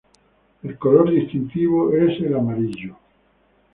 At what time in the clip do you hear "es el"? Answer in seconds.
1.95-2.33